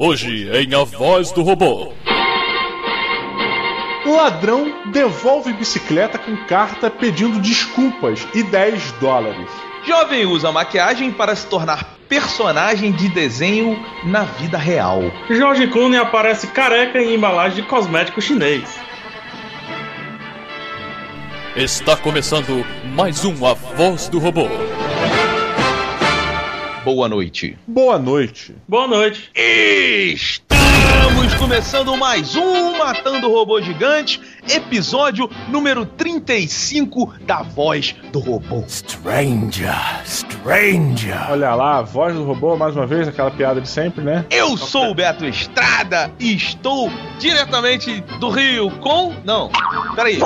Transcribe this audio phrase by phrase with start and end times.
[0.00, 1.92] Hoje em A Voz do Robô.
[4.06, 9.50] Ladrão devolve bicicleta com carta pedindo desculpas e 10 dólares.
[9.84, 15.02] Jovem usa maquiagem para se tornar personagem de desenho na vida real.
[15.28, 18.78] George Clooney aparece careca em embalagem de cosmético chinês.
[21.56, 24.46] Está começando mais um A Voz do Robô.
[26.88, 27.54] Boa noite.
[27.66, 28.54] Boa noite.
[28.66, 29.30] Boa noite.
[29.34, 38.64] Estamos começando mais um Matando Robô Gigante, episódio número 35 da Voz do Robô.
[38.68, 39.74] Stranger,
[40.04, 41.30] stranger.
[41.30, 44.24] Olha lá, a voz do robô, mais uma vez, aquela piada de sempre, né?
[44.30, 49.14] Eu sou o Beto Estrada e estou diretamente do Rio com.
[49.24, 49.50] Não,
[49.94, 50.18] peraí.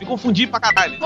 [0.00, 0.98] Me confundi pra caralho.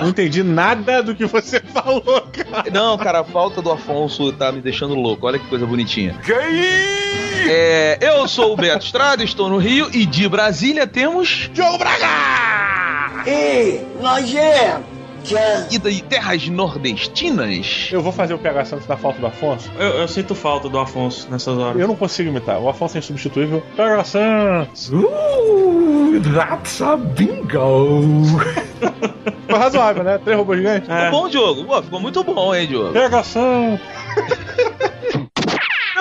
[0.00, 2.70] Não entendi nada do que você falou, cara.
[2.72, 5.26] Não, cara, a falta do Afonso tá me deixando louco.
[5.26, 6.14] Olha que coisa bonitinha.
[7.48, 11.50] É, eu sou o Beto Estrada, estou no Rio e de Brasília temos.
[11.52, 13.22] Diogo Braga!
[13.26, 15.02] Ei, nojento.
[15.70, 17.88] E de terras nordestinas.
[17.92, 19.70] Eu vou fazer o PH Santos da falta do Afonso.
[19.78, 21.80] Eu, eu sinto falta do Afonso nessas horas.
[21.80, 22.58] Eu não consigo imitar.
[22.58, 23.62] O Afonso é insubstituível.
[23.76, 24.90] PH Santos.
[24.90, 28.24] Ooh, that's a bingo.
[29.48, 30.18] Foi razoável, né?
[30.18, 30.88] Três robôs gigantes.
[30.88, 31.04] É.
[31.04, 31.64] Ficou bom, Diogo?
[31.64, 32.92] Pô, ficou muito bom, hein, Diogo?
[32.92, 33.86] PH Santos.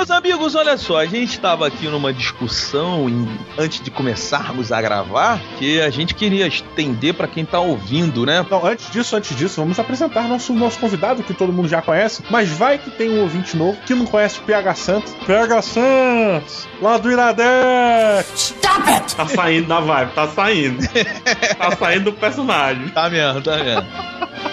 [0.01, 4.81] Meus amigos, olha só, a gente estava aqui numa discussão em- antes de começarmos a
[4.81, 8.43] gravar que a gente queria estender para quem tá ouvindo, né?
[8.49, 12.23] Não, antes disso, antes disso, vamos apresentar nosso, nosso convidado, que todo mundo já conhece.
[12.31, 15.13] Mas vai que tem um ouvinte novo que não conhece o PH Santos.
[15.23, 18.55] PH Santos, lá do Iradex.
[19.15, 20.79] Tá saindo da vibe, tá saindo.
[21.59, 22.87] tá saindo do personagem.
[22.89, 23.85] Tá mesmo, tá mesmo.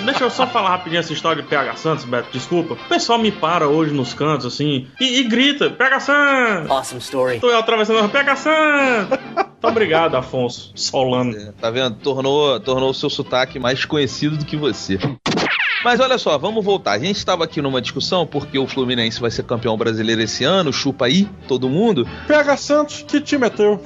[0.05, 2.75] Deixa eu só falar rapidinho essa história de PH Santos, Beto, desculpa.
[2.75, 6.71] O pessoal me para hoje nos cantos, assim, e, e grita, PH Santos!
[6.71, 7.39] Awesome story.
[7.39, 9.19] Tô atravessando a rua, PH Santos!
[9.37, 11.53] Muito obrigado, Afonso Solano.
[11.53, 11.95] Tá vendo?
[11.97, 14.99] Tornou, tornou o seu sotaque mais conhecido do que você.
[15.85, 16.91] Mas olha só, vamos voltar.
[16.93, 20.73] A gente estava aqui numa discussão porque o Fluminense vai ser campeão brasileiro esse ano,
[20.73, 22.05] chupa aí, todo mundo.
[22.27, 23.81] PH Santos, que time é teu?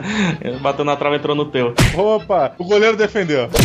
[0.62, 1.74] Bateu na trave, entrou no teu.
[1.94, 3.50] Opa, o goleiro defendeu.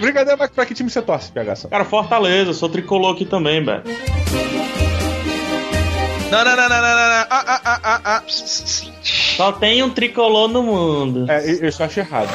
[0.00, 1.70] Brincadeira, mas pra que time você torce, PH Santos?
[1.70, 3.90] Cara, Fortaleza, sou tricolor aqui também, Beto.
[6.30, 7.26] Não, não, não, não, não, não, não.
[7.30, 8.22] Ah, ah, ah, ah, ah.
[8.26, 11.30] Só tem um tricolor no mundo.
[11.30, 12.28] É, eu eu acho errado.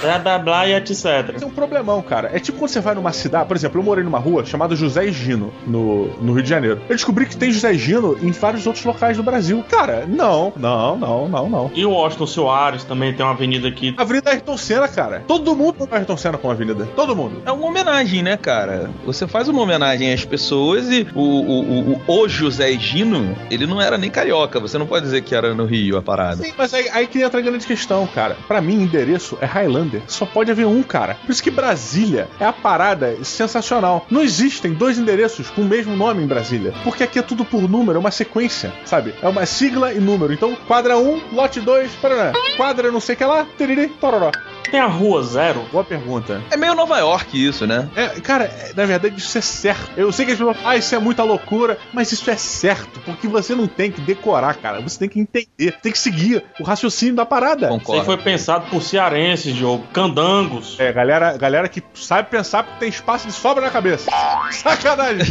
[0.00, 1.36] Blá, blá, blá e etc.
[1.38, 2.30] Tem um problemão, cara.
[2.32, 5.06] É tipo quando você vai numa cidade, por exemplo, eu morei numa rua chamada José
[5.06, 6.80] e Gino, no, no Rio de Janeiro.
[6.88, 9.64] Eu descobri que tem José e Gino em vários outros locais do Brasil.
[9.68, 11.70] Cara, não, não, não, não, não.
[11.74, 13.94] E o Washington Soares também tem uma avenida aqui.
[13.96, 15.24] A Avenida Ayrton Senna, cara.
[15.26, 16.86] Todo mundo tem Ayrton Senna com a avenida.
[16.96, 17.42] Todo mundo.
[17.44, 18.90] É uma homenagem, né, cara?
[19.04, 23.80] Você faz uma homenagem às pessoas e o, o, o, o, José Gino, ele não
[23.80, 24.60] era nem carioca.
[24.60, 26.42] Você não pode dizer que era no Rio a parada.
[26.42, 28.36] Sim, mas aí, aí que entra a grande questão, cara.
[28.46, 29.97] Pra mim, endereço é Highlander.
[30.06, 31.16] Só pode haver um, cara.
[31.24, 34.06] Por isso que Brasília é a parada sensacional.
[34.10, 36.72] Não existem dois endereços com o mesmo nome em Brasília.
[36.84, 39.14] Porque aqui é tudo por número, é uma sequência, sabe?
[39.22, 40.32] É uma sigla e número.
[40.32, 42.32] Então, quadra 1, lote 2, parará.
[42.56, 44.30] Quadra não sei o que lá, teriri, tororó.
[44.70, 45.64] Tem a Rua Zero.
[45.72, 46.42] Boa pergunta.
[46.50, 47.88] É meio Nova York isso, né?
[47.96, 49.90] É, cara, é, na verdade isso é certo.
[49.96, 53.00] Eu sei que as pessoas falam, ah, isso é muita loucura, mas isso é certo,
[53.00, 54.80] porque você não tem que decorar, cara.
[54.80, 57.66] Você tem que entender, tem que seguir o raciocínio da parada.
[57.66, 58.04] Isso aí Concordo.
[58.04, 59.86] foi pensado por cearenses, Diogo.
[59.92, 60.76] Candangos.
[60.78, 64.10] É, galera, galera que sabe pensar porque tem espaço de sobra na cabeça.
[64.52, 65.26] Sacanagem.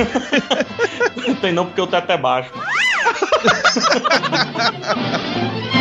[1.27, 2.51] Não tem não porque o teto é baixo.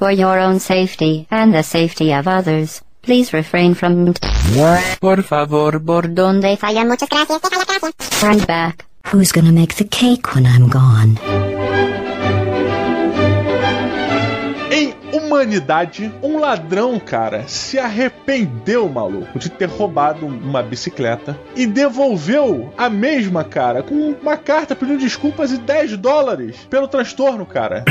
[0.00, 4.14] For your own safety and the safety of others, please refrain from
[4.98, 6.14] Por favor, bordón.
[6.14, 7.92] donde falla muchas gracias, deja la casa.
[8.18, 8.86] Turn back.
[9.12, 11.18] Who's gonna make the cake when I'm gone?
[15.30, 22.90] Humanidade, um ladrão, cara, se arrependeu, maluco, de ter roubado uma bicicleta e devolveu a
[22.90, 27.84] mesma, cara, com uma carta pedindo desculpas e 10 dólares pelo transtorno, cara.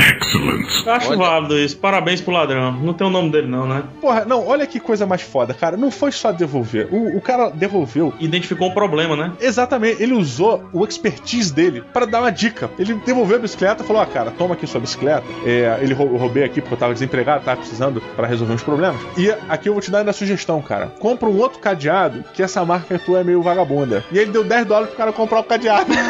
[0.86, 1.18] Eu acho Olha.
[1.18, 1.76] válido isso.
[1.78, 2.72] Parabéns pro ladrão.
[2.72, 3.82] Não tem o nome dele, não, né?
[4.00, 5.76] Porra, não, olha que coisa mais foda, cara.
[5.76, 6.88] Não foi só devolver.
[6.92, 9.32] O, o cara devolveu Identificou o problema, né?
[9.40, 12.70] Exatamente, ele usou o expertise dele para dar uma dica.
[12.78, 15.24] Ele devolveu a bicicleta e falou: Ah, cara, toma aqui sua bicicleta.
[15.44, 19.00] É, ele roubei aqui porque eu tava desempregado, tava precisando para resolver uns problemas.
[19.16, 20.88] E aqui eu vou te dar ainda a sugestão, cara.
[20.98, 24.04] Compra um outro cadeado que essa marca tua é meio vagabunda.
[24.10, 25.90] E ele deu 10 dólares pro cara comprar o cadeado.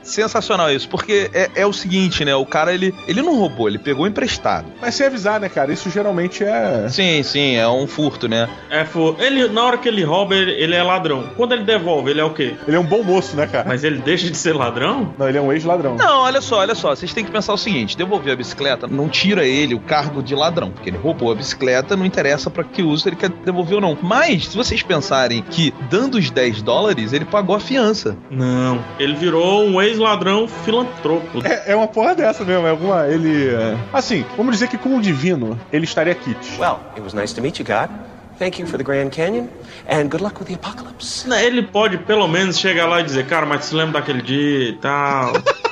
[0.06, 2.34] sensacional isso, porque é, é o seguinte, né?
[2.34, 4.66] O cara, ele, ele não roubou, ele pegou emprestado.
[4.80, 5.72] Mas sem avisar, né, cara?
[5.72, 6.88] Isso geralmente é.
[6.88, 8.48] Sim, sim, é um furto, né?
[8.70, 9.16] É, for...
[9.20, 11.30] ele, na hora que ele rouba, ele, ele é ladrão.
[11.36, 12.54] Quando ele devolve, ele é o quê?
[12.66, 13.66] Ele é um bom moço, né, cara?
[13.66, 15.14] Mas ele deixa de ser ladrão?
[15.18, 15.96] Não, ele é um ex-ladrão.
[15.96, 16.94] Não, olha só, olha só.
[16.94, 20.34] Vocês têm que pensar o seguinte: devolver a bicicleta não tira ele o cargo de
[20.34, 23.80] ladrão, porque ele roubou a bicicleta, não interessa pra que uso ele quer devolver ou
[23.80, 23.98] não.
[24.00, 28.16] Mas, se vocês pensarem que dando os 10 dólares, ele pagou a fiança.
[28.30, 28.82] Não.
[28.98, 31.40] Ele virou um ex-ladrão filantropo.
[31.44, 33.06] É, é uma porra dessa mesmo, é alguma.
[33.08, 33.48] Ele.
[33.54, 36.36] é- Assim, vamos dizer que com o divino, ele estaria kit.
[36.58, 37.90] Well, it was nice to meet you, God.
[38.38, 39.48] Thank you for the Grand Canyon,
[39.88, 41.26] and good luck with the apocalypse.
[41.26, 44.68] Né, Ele pode pelo menos chegar lá e dizer, cara, mas se lembra daquele dia
[44.68, 45.32] e tal.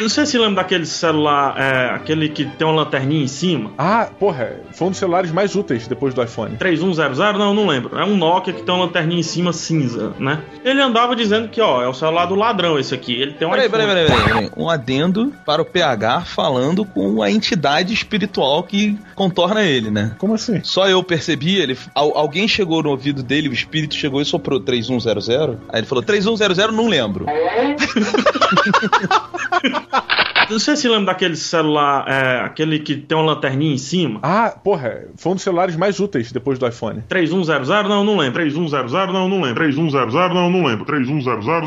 [0.00, 3.70] Não sei se lembra daquele celular, é, aquele que tem uma lanterninha em cima.
[3.78, 6.56] Ah, porra, foi um dos celulares mais úteis depois do iPhone.
[6.56, 7.32] 3100?
[7.38, 7.96] Não, não lembro.
[7.98, 10.40] É um Nokia que tem uma lanterninha em cima cinza, né?
[10.64, 13.12] Ele andava dizendo que, ó, é o celular do ladrão esse aqui.
[13.12, 13.84] Ele tem um Peraí, iPhone.
[13.86, 14.50] peraí, peraí, peraí, peraí.
[14.56, 20.16] Um adendo para o PH falando com a entidade espiritual que contorna ele, né?
[20.18, 20.60] Como assim?
[20.64, 24.58] Só eu percebi, ele, al- alguém chegou no ouvido dele, o espírito chegou e soprou
[24.58, 25.58] 3100.
[25.68, 27.26] Aí ele falou: 3100, não lembro.
[30.50, 34.20] Não sei se lembra daquele celular, é, aquele que tem uma lanterninha em cima.
[34.22, 37.02] Ah, porra, foi um dos celulares mais úteis depois do iPhone.
[37.08, 37.84] 3100?
[37.88, 38.34] Não, não lembro.
[38.34, 39.12] 3100?
[39.14, 39.54] Não, não lembro.
[39.54, 40.06] 3100?
[40.34, 40.84] Não, não lembro.
[40.84, 41.64] 3100?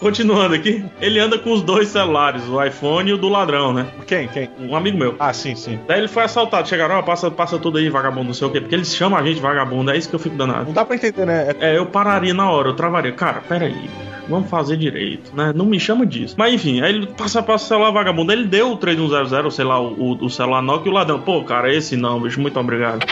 [0.00, 3.86] Continuando aqui, ele anda com os dois celulares, o iPhone e o do ladrão, né?
[4.06, 4.28] Quem?
[4.28, 4.50] Quem?
[4.60, 5.14] Um amigo meu.
[5.18, 5.78] Ah, sim, sim.
[5.88, 8.60] Daí ele foi assaltado, chegaram, ó, passa, passa tudo aí, vagabundo, não sei o quê.
[8.60, 10.66] Porque eles chamam a gente de vagabundo, é isso que eu fico danado.
[10.66, 11.54] Não dá pra entender, né?
[11.60, 13.12] É- É, eu pararia na hora, eu travaria.
[13.12, 13.88] Cara, peraí.
[14.28, 15.52] Vamos fazer direito, né?
[15.54, 16.34] Não me chama disso.
[16.38, 18.32] Mas enfim, aí ele passa, passa o celular vagabundo.
[18.32, 21.20] Ele deu o 3100, sei lá, o, o, o celular Nokia e o ladrão.
[21.20, 23.06] Pô, cara, esse não, bicho, muito obrigado.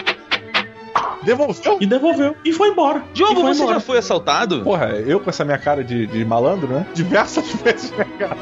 [1.23, 1.77] Devolveu?
[1.79, 2.35] E devolveu.
[2.43, 3.01] E foi embora.
[3.13, 3.79] Diogo, foi você embora.
[3.79, 4.61] já foi assaltado?
[4.61, 6.85] Porra, eu com essa minha cara de, de malandro, né?
[6.93, 8.35] Diversas vezes, né, cara?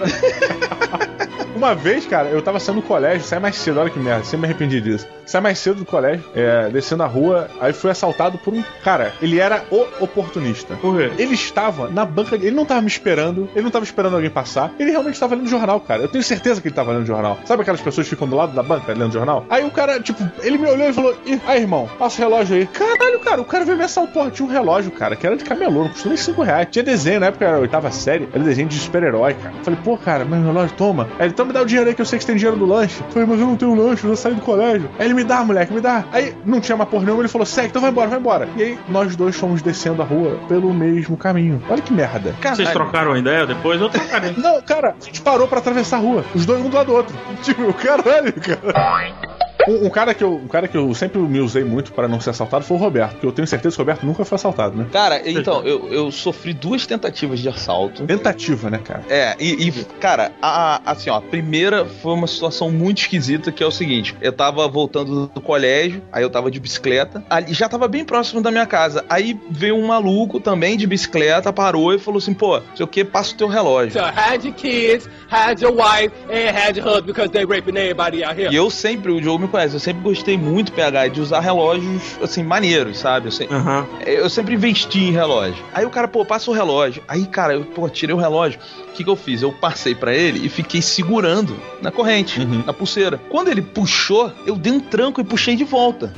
[1.56, 4.40] Uma vez, cara, eu tava saindo do colégio, sai mais cedo, olha que merda, sempre
[4.40, 5.08] me arrependi disso.
[5.26, 8.64] Sai mais cedo do colégio, é, descendo a rua, aí fui assaltado por um.
[8.84, 10.76] Cara, ele era o oportunista.
[10.76, 11.12] Por quê?
[11.18, 14.74] Ele estava na banca, ele não tava me esperando, ele não tava esperando alguém passar,
[14.80, 16.02] ele realmente estava lendo jornal, cara.
[16.02, 17.40] Eu tenho certeza que ele tava lendo jornal.
[17.46, 19.46] Sabe aquelas pessoas que ficam do lado da banca lendo jornal?
[19.50, 22.56] Aí o cara, tipo, ele me olhou e falou: Ih, aí, irmão, passa o relógio
[22.58, 22.68] aí.
[22.68, 24.32] Caralho, cara, o cara veio me assaltar.
[24.32, 26.68] Tinha um relógio, cara, que era de camelô, não custou nem 5 reais.
[26.72, 29.54] Tinha desenho, na época era a oitava série, era desenho de super-herói, cara.
[29.64, 31.08] Falei, pô, cara, meu relógio, toma.
[31.20, 32.58] Aí ele, então me dá o dinheiro aí que eu sei que você tem dinheiro
[32.58, 33.04] do lanche.
[33.10, 34.88] Falei, mas eu não tenho lanche, eu já saí do colégio.
[35.00, 36.06] Aí ele me dá, moleque, me dá.
[36.12, 38.50] Aí não tinha mais porra nenhuma, ele falou, segue, então vai embora, vai embora.
[38.56, 41.62] E aí nós dois fomos descendo a rua pelo mesmo caminho.
[41.68, 42.36] Olha que merda.
[42.44, 43.82] Vocês trocaram a ideia depois?
[43.82, 44.36] Eu trocarei.
[44.38, 46.24] Não, cara, a gente parou pra atravessar a rua.
[46.36, 47.16] Os dois um do lado do outro.
[47.42, 49.41] Tipo, caralho, cara.
[49.68, 52.20] Um, um cara que eu, um cara que eu sempre me usei muito para não
[52.20, 54.76] ser assaltado foi o Roberto, porque eu tenho certeza que o Roberto nunca foi assaltado,
[54.78, 54.88] né?
[54.92, 58.06] Cara, então, eu, eu sofri duas tentativas de assalto.
[58.06, 59.04] Tentativa, né, cara?
[59.10, 63.52] É, e, e, cara, a, a- assim, ó, a primeira foi uma situação muito esquisita,
[63.52, 67.54] que é o seguinte, eu tava voltando do colégio, aí eu tava de bicicleta, ali
[67.54, 71.94] já tava bem próximo da minha casa, aí veio um maluco também de bicicleta, parou
[71.94, 73.94] e falou assim, pô, sei o que, passa o teu relógio.
[73.94, 78.24] So had your kids, had your wife, and had your husband because they raping everybody
[78.24, 78.52] out here.
[78.52, 82.02] E eu sempre, o Diogo me conhece, eu sempre gostei muito, PH, de usar relógios,
[82.22, 83.28] assim, maneiros, sabe?
[83.28, 83.86] Eu, se- Aham.
[84.06, 85.64] eu sempre investi em relógio.
[85.74, 87.04] Aí o cara, pô, passa o relógio.
[87.08, 88.60] Aí, cara, eu, pô, tirei o relógio.
[88.90, 89.42] O que, que eu fiz?
[89.42, 93.20] Eu passei pra ele e fiquei segurando na corrente, na pulseira.
[93.30, 96.12] Quando ele puxou, eu dei um tranco e puxei de volta.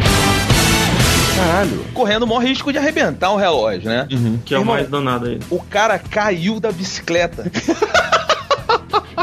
[1.36, 1.84] Caralho.
[1.93, 4.07] Correndo o maior risco de arrebentar o relógio, né?
[4.46, 5.39] Que é o mais danado aí.
[5.50, 7.50] O cara caiu da bicicleta.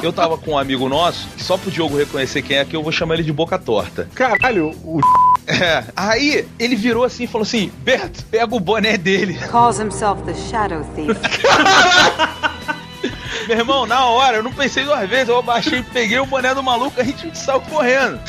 [0.02, 2.83] Eu tava com um amigo nosso, que só pro Diogo reconhecer quem é, que eu
[2.83, 4.09] vou chamar ele de boca torta.
[4.14, 5.00] Caralho, o
[5.50, 5.85] É.
[5.97, 9.35] Aí ele virou assim e falou assim: Beto, pega o boné dele.
[9.50, 11.19] Calls himself the Shadow Thief.
[13.49, 16.62] Meu irmão, na hora, eu não pensei duas vezes, eu abaixei, peguei o boné do
[16.62, 18.21] maluco, a gente saiu correndo.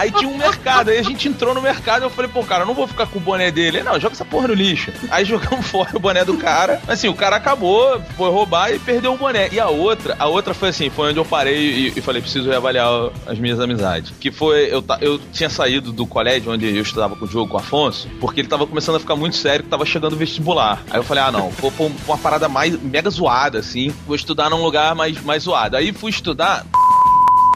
[0.00, 2.66] Aí tinha um mercado, aí a gente entrou no mercado, eu falei, pô, cara, eu
[2.66, 3.76] não vou ficar com o boné dele.
[3.76, 4.90] Ele, Não, joga essa porra no lixo.
[5.10, 6.80] Aí jogamos fora o boné do cara.
[6.88, 9.50] Assim, o cara acabou, foi roubar e perdeu o boné.
[9.52, 12.48] E a outra, a outra foi assim, foi onde eu parei e, e falei, preciso
[12.48, 14.10] reavaliar as minhas amizades.
[14.18, 17.58] Que foi, eu, eu tinha saído do colégio onde eu estudava com o Diogo, com
[17.58, 20.82] o Afonso, porque ele tava começando a ficar muito sério, que tava chegando o vestibular.
[20.88, 24.48] Aí eu falei, ah, não, vou pôr uma parada mais mega zoada, assim, vou estudar
[24.48, 25.76] num lugar mais, mais zoado.
[25.76, 26.64] Aí fui estudar,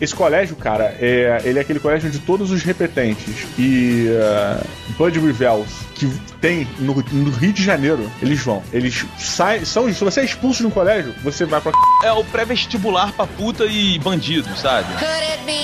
[0.00, 4.66] Esse colégio, cara, é, ele é aquele colégio onde todos os repetentes e uh,
[4.98, 6.06] Bud Revels que
[6.40, 8.62] tem no, no Rio de Janeiro, eles vão.
[8.72, 9.64] Eles saem.
[9.64, 11.72] São, se você é expulso de um colégio, você vai pra.
[12.02, 14.88] é o pré-vestibular pra puta e bandido, sabe?
[14.94, 15.63] Could it be?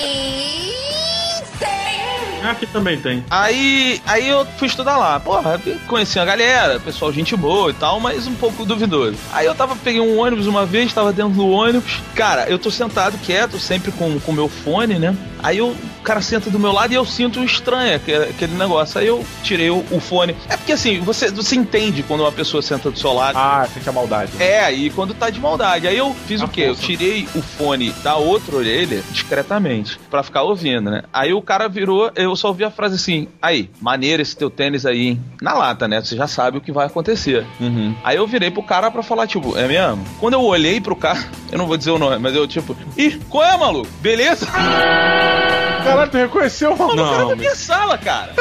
[2.50, 3.24] Aqui também tem.
[3.30, 5.20] Aí, aí eu fui estudar lá.
[5.20, 9.16] Porra, conheci a galera, pessoal, gente boa e tal, mas um pouco duvidoso.
[9.32, 12.00] Aí eu tava, peguei um ônibus uma vez, tava dentro do ônibus.
[12.14, 15.16] Cara, eu tô sentado quieto, sempre com o meu fone, né?
[15.40, 18.98] Aí eu, o cara senta do meu lado e eu sinto estranho aquele, negócio.
[18.98, 20.34] Aí eu tirei o, o fone.
[20.48, 23.36] É porque assim, você, você entende quando uma pessoa senta do seu lado.
[23.36, 24.32] Ah, tem que a maldade.
[24.38, 25.86] É, aí quando tá de maldade.
[25.86, 26.62] Aí eu fiz A o quê?
[26.62, 26.82] Eu força.
[26.82, 31.02] tirei o fone da outra orelha discretamente pra ficar ouvindo, né?
[31.12, 34.86] Aí o cara virou, eu só ouvi a frase assim: "Aí, maneiro esse teu tênis
[34.86, 36.00] aí, hein?" Na lata, né?
[36.00, 37.46] Você já sabe o que vai acontecer.
[37.60, 37.94] Uhum.
[38.02, 41.22] Aí eu virei pro cara pra falar tipo: "É mesmo?" Quando eu olhei pro cara,
[41.52, 43.88] eu não vou dizer o nome, mas eu tipo: "Ih, qual é, maluco?
[44.00, 44.46] Beleza?"
[45.84, 46.70] Caralho, tu reconheceu?
[46.70, 48.32] No cara Não, da minha sala, cara.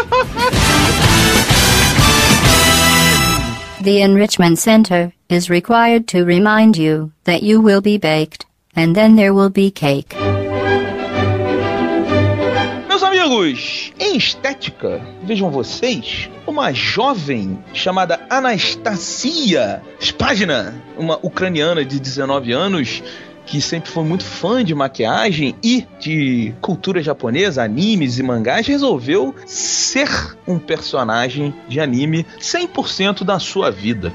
[3.82, 9.16] The Enrichment Center is required to remind you that you will be baked, and then
[9.16, 10.14] there will be cake.
[12.90, 22.52] Meus amigos, em estética, vejam vocês, uma jovem chamada Anastasia Spagina, uma ucraniana de 19
[22.52, 23.02] anos,
[23.50, 29.34] que sempre foi muito fã de maquiagem e de cultura japonesa, animes e mangás, resolveu
[29.48, 30.08] ser
[30.48, 34.14] um personagem de anime 100% da sua vida.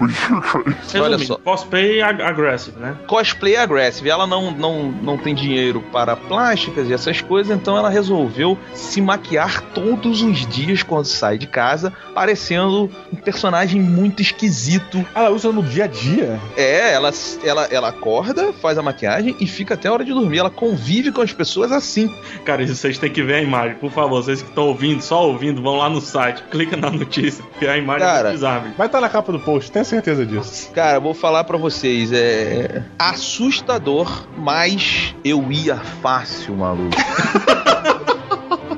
[0.00, 1.36] Olha Resumindo, só.
[1.36, 2.96] cosplay ag- aggressive, né?
[3.06, 4.08] cosplay aggressive.
[4.08, 9.00] Ela não, não, não tem dinheiro para plásticas e essas coisas, então ela resolveu se
[9.00, 15.04] maquiar todos os dias quando sai de casa, parecendo um personagem muito esquisito.
[15.14, 16.40] Ela usa no dia a dia?
[16.56, 17.10] É, ela,
[17.44, 20.38] ela, ela acorda, faz a maquiagem e fica até a hora de dormir.
[20.38, 22.12] Ela convive com as pessoas assim.
[22.44, 23.76] Cara, isso vocês têm que ver a imagem.
[23.76, 27.44] Por favor, vocês que estão ouvindo, só ouvindo, vão lá no site, clica na notícia,
[27.44, 28.28] porque a imagem Cara.
[28.28, 28.74] é bizarra.
[28.76, 30.70] Vai estar na capa do post, tenho certeza disso.
[30.72, 36.96] Cara, vou falar pra vocês, é assustador, mas eu ia fácil, maluco.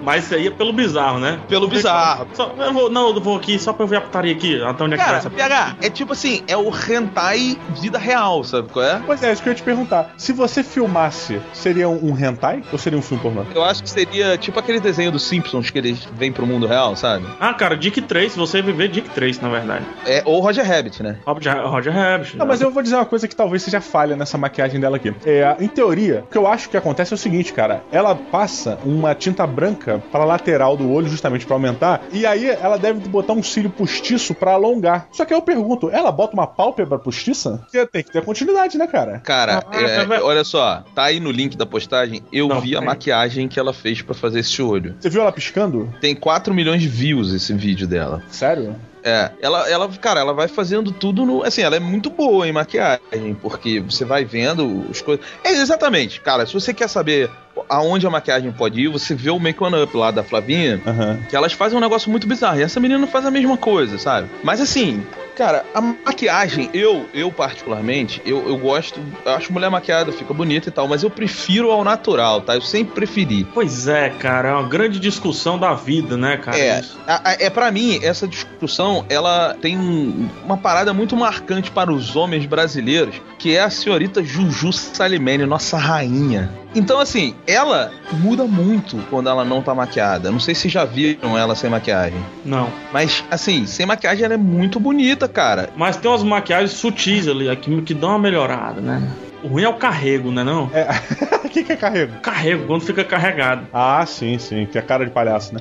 [0.04, 1.40] Mas isso aí é pelo bizarro, né?
[1.48, 2.26] Pelo bizarro.
[2.34, 4.84] Só, eu vou, não, eu vou aqui só pra eu ver a putaria aqui, até
[4.84, 8.68] onde é que vai essa PH, é tipo assim, é o hentai vida real, sabe
[8.68, 9.00] qual é?
[9.06, 10.12] Pois é, isso que eu ia te perguntar.
[10.16, 13.44] Se você filmasse, seria um hentai ou seria um filme pornô?
[13.54, 16.94] Eu acho que seria tipo aquele desenho dos Simpsons que eles vêm pro mundo real,
[16.96, 17.24] sabe?
[17.40, 19.84] Ah, cara, Dick 3, se você viver Dick 3, na verdade.
[20.06, 21.18] É, ou Roger Rabbit, né?
[21.26, 22.36] Roger, Roger Rabbit.
[22.36, 25.14] Não, mas eu vou dizer uma coisa que talvez seja falha nessa maquiagem dela aqui.
[25.24, 27.82] É, em teoria, o que eu acho que acontece é o seguinte, cara.
[27.90, 32.76] Ela passa uma tinta branca pra lateral do olho, justamente pra aumentar, e aí ela
[32.78, 35.08] deve botar um cílio postiço pra alongar.
[35.12, 37.58] Só que aí eu pergunto, ela bota uma pálpebra postiça?
[37.62, 39.20] Porque tem que ter continuidade, né, cara?
[39.20, 40.24] Cara, Ah, é, vendo?
[40.24, 43.72] olha só, tá aí no link da postagem, eu Não, vi a maquiagem que ela
[43.72, 44.94] fez pra fazer esse olho.
[45.00, 45.92] Você viu ela piscando?
[46.00, 48.22] Tem 4 milhões de views esse vídeo dela.
[48.30, 48.76] Sério?
[49.04, 51.44] É, ela, ela, cara, ela vai fazendo tudo no.
[51.44, 55.22] Assim, ela é muito boa em maquiagem, porque você vai vendo as coisas.
[55.44, 57.30] É, exatamente, cara, se você quer saber
[57.68, 61.18] aonde a maquiagem pode ir, você vê o Make One Up lá da Flavinha, Aham.
[61.28, 62.58] que elas fazem um negócio muito bizarro.
[62.58, 64.28] E essa menina faz a mesma coisa, sabe?
[64.42, 65.04] Mas assim,
[65.36, 70.68] cara, a maquiagem, eu, eu particularmente, eu, eu gosto, eu acho mulher maquiada, fica bonita
[70.68, 72.54] e tal, mas eu prefiro ao natural, tá?
[72.54, 73.44] Eu sempre preferi.
[73.52, 76.58] Pois é, cara, é uma grande discussão da vida, né, cara?
[76.58, 81.70] É, a- a- é para mim essa discussão ela tem um- uma parada muito marcante
[81.70, 86.50] para os homens brasileiros, que é a senhorita Juju Salimene, nossa rainha.
[86.74, 90.30] Então assim, ela muda muito quando ela não tá maquiada.
[90.32, 92.68] Não sei se já viram ela sem maquiagem, Não.
[92.92, 95.70] mas assim, sem maquiagem ela é muito bonita, cara.
[95.76, 99.02] Mas tem umas maquiagens sutis ali, aqui, que dão uma melhorada, né?
[99.42, 100.70] O ruim é o carrego, né não?
[101.44, 102.18] O que, que é carrego?
[102.20, 103.68] Carrego, quando fica carregado.
[103.72, 104.66] Ah, sim, sim.
[104.66, 105.60] Tem a cara de palhaço, né?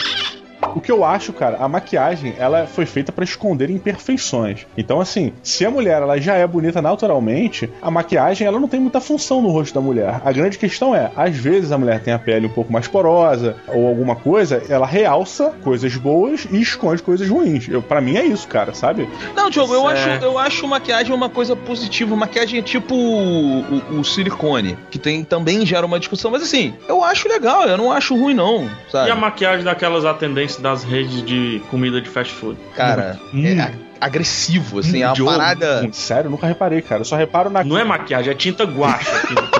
[0.76, 4.66] O que eu acho, cara, a maquiagem, ela foi feita pra esconder imperfeições.
[4.78, 8.80] Então, assim, se a mulher ela já é bonita naturalmente, a maquiagem ela não tem
[8.80, 10.22] muita função no rosto da mulher.
[10.26, 13.56] A grande questão é, às vezes a mulher tem a pele um pouco mais porosa
[13.68, 17.68] ou alguma coisa, ela realça coisas boas e esconde coisas ruins.
[17.68, 19.08] Eu, para mim é isso, cara, sabe?
[19.36, 20.24] Não, Diogo, eu acho, Certo.
[20.24, 22.16] eu acho maquiagem uma coisa positiva.
[22.16, 26.32] Maquiagem é tipo o, o- o silicone, que tem, também gera uma discussão.
[26.32, 28.70] Mas assim, eu acho legal, eu não acho ruim, não.
[28.92, 29.10] Sabe?
[29.10, 32.58] E a maquiagem daquelas atendentes das redes de comida de fast food?
[32.76, 33.46] Cara, Hum.
[33.46, 35.88] é agressivo, assim, é uma Diogo, parada.
[35.94, 37.02] Sério, eu nunca reparei, cara.
[37.02, 37.64] Eu só reparo na.
[37.64, 39.10] Não é maquiagem, é tinta guache.
[39.10, 39.42] aquilo.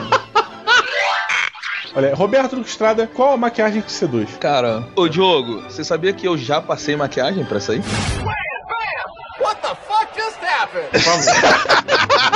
[1.96, 4.36] Olha, Roberto Duque Estrada, qual a maquiagem que seduz?
[4.40, 7.84] Cara, ô Diogo, você sabia que eu já passei maquiagem pra sair?
[10.92, 11.34] Por favor.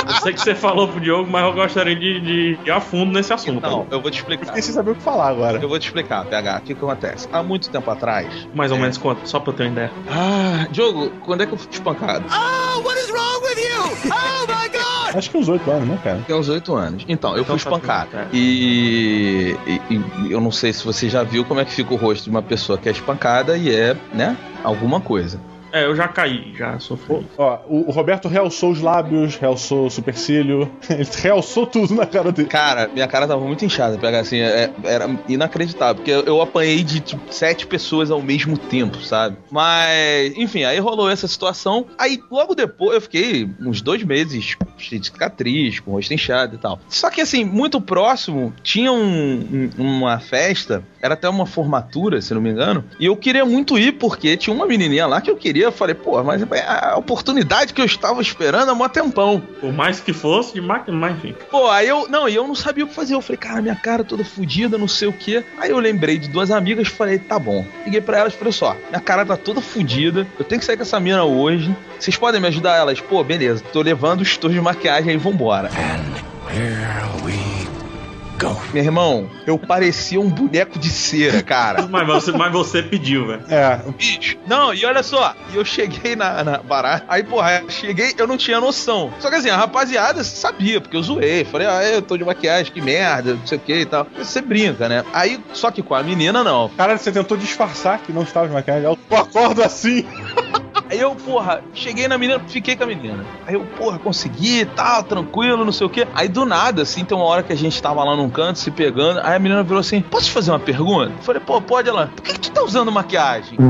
[0.08, 3.12] Eu sei que você falou pro Diogo, mas eu gostaria de, de ir a fundo
[3.12, 3.60] nesse assunto.
[3.62, 4.46] Não, eu vou te explicar.
[4.46, 5.58] Fiquei sem saber o que falar agora.
[5.60, 7.28] Eu vou te explicar, PH, o que, que acontece?
[7.32, 8.48] Há muito tempo atrás.
[8.54, 9.28] Mais ou menos quanto?
[9.28, 9.92] Só pra eu ter uma ideia.
[10.10, 12.24] Ah, Diogo, quando é que eu fui espancado?
[12.30, 14.12] Oh, what is wrong with you?
[14.12, 15.16] Oh my god!
[15.16, 16.20] Acho que uns 8 anos, né, cara?
[16.26, 17.04] Tem uns 8 anos.
[17.08, 18.10] Então, eu Então fui tá espancado.
[18.16, 18.26] é.
[18.32, 19.80] E, e-
[20.26, 22.30] e eu não sei se você já viu como é que fica o rosto de
[22.30, 25.40] uma pessoa que é espancada e é, né, alguma coisa.
[25.72, 27.26] É, eu já caí, já sofri.
[27.36, 32.32] Ó, o, o Roberto realçou os lábios, realçou o supercílio, ele realçou tudo na cara
[32.32, 32.48] dele.
[32.48, 36.82] Cara, minha cara tava muito inchada, pegar assim, é- era inacreditável, porque eu, eu apanhei
[36.82, 39.36] de tipo, sete pessoas ao mesmo tempo, sabe?
[39.50, 41.86] Mas, enfim, aí rolou essa situação.
[41.98, 46.54] Aí, logo depois, eu fiquei uns dois meses cheio de cicatriz, com o rosto inchado
[46.54, 46.80] e tal.
[46.88, 52.32] Só que, assim, muito próximo, tinha um- um- uma festa, era até uma formatura, se
[52.32, 55.36] não me engano, e eu queria muito ir, porque tinha uma menininha lá que eu
[55.36, 55.57] queria.
[55.64, 59.40] Eu falei, pô, mas é a oportunidade que eu estava esperando há mó tempão.
[59.60, 61.34] Por mais que fosse, de máquina, mas enfim.
[61.50, 62.08] Pô, aí eu.
[62.08, 63.14] Não, e eu não sabia o que fazer.
[63.14, 65.44] Eu falei, cara, minha cara toda fodida, não sei o quê.
[65.58, 67.64] Aí eu lembrei de duas amigas falei, tá bom.
[67.84, 70.26] Liguei pra elas e falei, só, minha cara tá toda fodida.
[70.38, 71.74] Eu tenho que sair com essa mina hoje.
[71.98, 72.76] Vocês podem me ajudar?
[72.76, 73.62] Elas, pô, beleza.
[73.72, 75.70] Tô levando os tons de maquiagem aí, vambora.
[76.50, 77.47] Here we
[78.72, 81.86] Meu irmão, eu parecia um boneco de cera, cara.
[81.88, 83.42] Mas você, mas você pediu, velho.
[83.48, 84.36] É, Bicho.
[84.46, 87.04] Não, e olha só, e eu cheguei na, na barata.
[87.08, 89.12] Aí, porra, eu cheguei, eu não tinha noção.
[89.18, 91.44] Só que assim, a rapaziada sabia, porque eu zoei.
[91.44, 94.06] Falei, ah, eu tô de maquiagem, que merda, não sei o que e tal.
[94.16, 95.04] Você brinca, né?
[95.12, 96.68] Aí, só que com a menina, não.
[96.70, 98.84] caralho, você tentou disfarçar que não estava de maquiagem.
[98.84, 100.06] Eu acordo assim.
[100.90, 103.24] Aí eu, porra, cheguei na menina, fiquei com a menina.
[103.46, 106.08] Aí eu, porra, consegui, tal, tranquilo, não sei o quê.
[106.14, 108.70] Aí do nada, assim, tem uma hora que a gente tava lá num canto se
[108.70, 109.20] pegando.
[109.20, 111.12] Aí a menina virou assim: Posso te fazer uma pergunta?
[111.12, 112.10] Eu falei, pô, pode ela.
[112.14, 113.58] Por que, que tu tá usando maquiagem?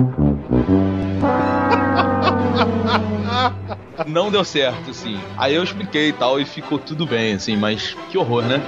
[4.06, 5.18] Não deu certo, assim.
[5.36, 8.62] Aí eu expliquei e tal, e ficou tudo bem, assim, mas que horror, né?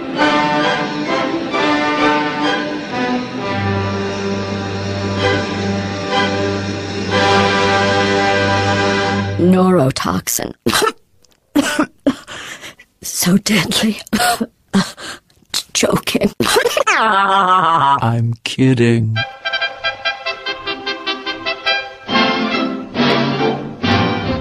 [9.40, 10.52] Neurotoxin.
[13.02, 13.96] so deadly.
[15.72, 16.30] Joking.
[16.98, 19.16] I'm kidding.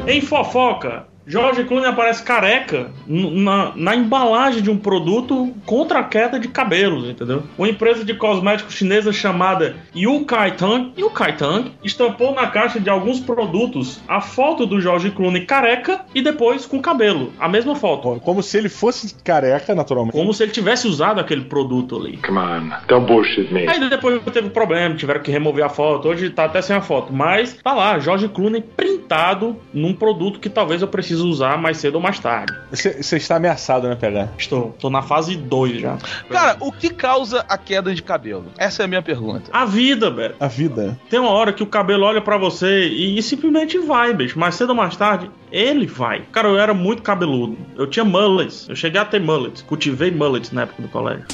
[0.07, 6.39] Em fofoca, George Clooney aparece careca na, na embalagem de um produto contra a queda
[6.39, 7.43] de cabelos, entendeu?
[7.55, 13.19] Uma empresa de cosméticos chinesa chamada Yukai Tang, Yukai Tang estampou na caixa de alguns
[13.19, 17.31] produtos a foto do George Clooney careca e depois com cabelo.
[17.39, 18.19] A mesma foto.
[18.21, 20.13] Como se ele fosse careca, naturalmente.
[20.13, 22.17] Como se ele tivesse usado aquele produto ali.
[22.17, 23.67] Come on, don't bullshit me.
[23.67, 26.07] Aí depois teve problema, tiveram que remover a foto.
[26.07, 27.13] Hoje tá até sem a foto.
[27.13, 31.95] Mas tá lá, George Clooney printado num produto que talvez eu precise usar mais cedo
[31.95, 32.53] ou mais tarde.
[32.71, 34.29] Você está ameaçado, né, pegar?
[34.37, 35.97] Estou, tô na fase 2 já.
[36.29, 38.45] Cara, o que causa a queda de cabelo?
[38.57, 39.49] Essa é a minha pergunta.
[39.51, 40.35] A vida, Beto.
[40.39, 40.99] A vida.
[41.09, 44.39] Tem uma hora que o cabelo olha pra você e, e simplesmente vai, bicho.
[44.39, 46.21] Mais cedo ou mais tarde, ele vai.
[46.31, 47.57] Cara, eu era muito cabeludo.
[47.75, 48.67] Eu tinha mullets.
[48.69, 49.61] Eu cheguei a ter mullets.
[49.61, 51.25] Cultivei mullets na época do colégio.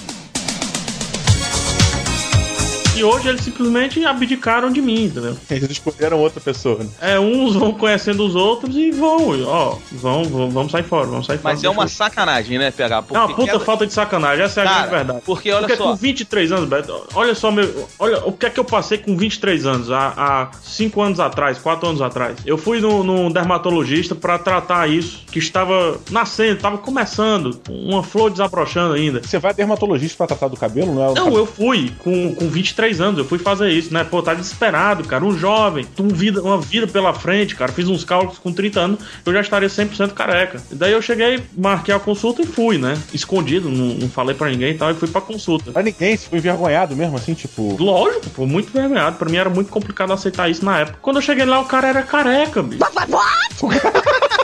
[2.96, 5.36] E hoje eles simplesmente abdicaram de mim, entendeu?
[5.52, 6.80] Eles escolheram outra pessoa.
[6.80, 6.90] Né?
[7.02, 11.26] É, uns vão conhecendo os outros e vão, ó, vão, vão, vamos sair fora, vamos
[11.26, 11.54] sair fora.
[11.54, 13.04] Mas é uma sacanagem, né, pegar?
[13.10, 15.22] eu- É uma puta falta de sacanagem, essa é a grande verdade.
[15.26, 15.90] Porque olha Porque só.
[15.90, 19.18] com 23 anos, Beto, olha só meu, olha o que é que eu passei com
[19.18, 22.38] 23 anos, há, há 5 anos atrás, 4 anos atrás.
[22.46, 28.30] Eu fui no, num dermatologista pra tratar isso, que estava nascendo, estava começando, uma flor
[28.32, 29.22] desabrochando ainda.
[29.22, 31.14] Você vai a dermatologista pra tratar do cabelo, não é?
[31.14, 34.04] Não, eu fui com, com 23 anos, eu fui fazer isso, né?
[34.04, 35.24] Pô, tá desesperado, cara.
[35.24, 37.72] Um jovem, uma vida, uma vida pela frente, cara.
[37.72, 40.62] Fiz uns cálculos com 30 anos, eu já estaria 100% careca.
[40.72, 42.98] E daí eu cheguei, marquei a consulta e fui, né?
[43.14, 45.72] Escondido, não, não falei pra ninguém e tal, e fui pra consulta.
[45.72, 47.76] Pra ninguém, você foi envergonhado mesmo, assim, tipo.
[47.80, 49.18] Lógico, pô, muito vergonhado.
[49.18, 51.00] Pra mim era muito complicado aceitar isso na época.
[51.02, 52.84] Quando eu cheguei lá, o cara era careca, bicho.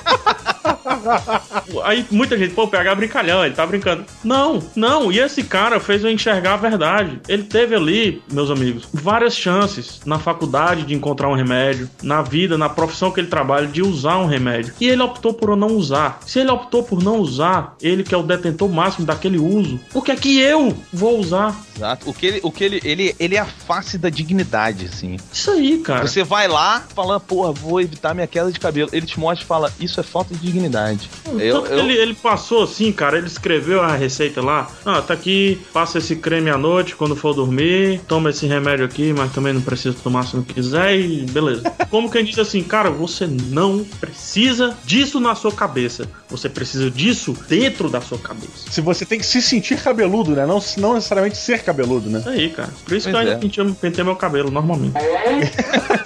[1.83, 4.05] Aí muita gente, pô, pegar brincalhão, ele tá brincando.
[4.23, 7.19] Não, não, e esse cara fez eu enxergar a verdade.
[7.27, 12.57] Ele teve ali, meus amigos, várias chances na faculdade de encontrar um remédio, na vida,
[12.57, 14.73] na profissão que ele trabalha, de usar um remédio.
[14.79, 16.19] E ele optou por não usar.
[16.25, 20.03] Se ele optou por não usar, ele que é o detentor máximo daquele uso, por
[20.03, 21.59] que é que eu vou usar?
[21.75, 22.09] Exato.
[22.09, 25.17] O que ele, o que ele, ele, ele é a face da dignidade, assim.
[25.31, 26.07] Isso aí, cara.
[26.07, 28.89] Você vai lá, fala, porra, vou evitar minha queda de cabelo.
[28.93, 30.90] Ele te mostra e fala, isso é falta de dignidade.
[31.39, 34.69] Eu, Tanto que eu- Ele, ele passou assim, cara, ele escreveu a receita lá.
[34.85, 39.13] Ah, tá aqui, passa esse creme à noite quando for dormir, toma esse remédio aqui,
[39.13, 41.63] mas também não precisa tomar se não quiser e beleza.
[41.89, 46.07] Como quem diz assim, cara, você não precisa disso na sua cabeça.
[46.29, 48.69] Você precisa disso dentro da sua cabeça.
[48.69, 50.45] Se você tem que se sentir cabeludo, né?
[50.45, 52.19] Não, não necessariamente ser cabeludo, né?
[52.19, 52.69] Isso aí, cara.
[52.85, 53.21] Por isso Pois que eu é.
[53.21, 54.93] ainda pentei, pentei meu cabelo normalmente.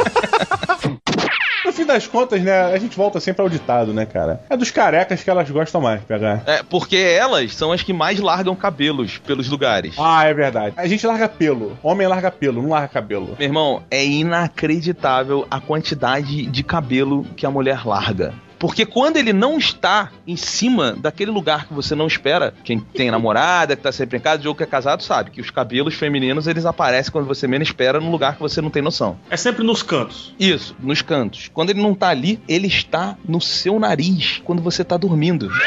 [1.86, 4.42] Fim das contas, né, a gente volta sempre ao ditado, né, cara?
[4.50, 6.42] É dos carecas que elas gostam mais, pegar.
[6.48, 9.94] É, porque elas são as que mais largam cabelos pelos lugares.
[10.00, 10.74] Ah, é verdade.
[10.78, 11.78] A gente larga pelo.
[11.84, 13.36] Homem larga pelo, não larga cabelo.
[13.38, 18.34] Meu irmão, é inacreditável a quantidade de cabelo que a mulher larga.
[18.58, 23.12] Porque quando ele não está em cima daquele lugar que você não espera, quem tem
[23.12, 26.48] namorada, que tá sempre em casa, ou que é casado, sabe que os cabelos femininos
[26.48, 29.18] eles aparecem quando você menos espera num lugar que você não tem noção.
[29.30, 30.34] É sempre nos cantos.
[30.40, 31.50] Isso, nos cantos.
[31.54, 35.50] Quando ele não tá ali, ele está no seu nariz quando você tá dormindo.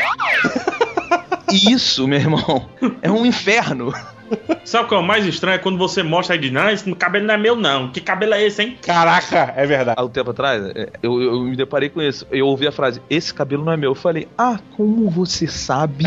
[1.50, 2.68] E Isso, meu irmão,
[3.00, 3.90] é um inferno.
[4.64, 5.56] Sabe o que é o mais estranho?
[5.56, 7.88] É quando você mostra aí de não, esse cabelo não é meu, não.
[7.88, 8.78] Que cabelo é esse, hein?
[8.82, 9.98] Caraca, é verdade.
[9.98, 12.26] Há um tempo atrás, é, eu, eu me deparei com isso.
[12.30, 13.92] Eu ouvi a frase: Esse cabelo não é meu.
[13.92, 16.04] Eu falei: Ah, como você sabe